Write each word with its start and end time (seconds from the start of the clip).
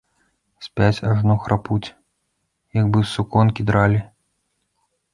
Спяць, 0.67 1.03
ажно 1.11 1.35
храпуць, 1.43 1.93
як 2.81 2.85
бы 2.97 3.07
суконкі 3.13 3.61
дралі. 3.71 4.05